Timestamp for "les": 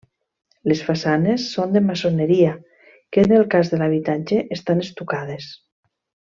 0.71-0.79